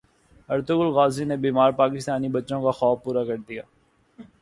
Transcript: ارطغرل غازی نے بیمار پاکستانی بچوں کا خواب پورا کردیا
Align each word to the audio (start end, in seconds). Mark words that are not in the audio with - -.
ارطغرل 0.49 0.91
غازی 0.91 1.25
نے 1.25 1.35
بیمار 1.45 1.71
پاکستانی 1.81 2.29
بچوں 2.35 2.61
کا 2.63 2.71
خواب 2.77 3.03
پورا 3.03 3.23
کردیا 3.25 3.63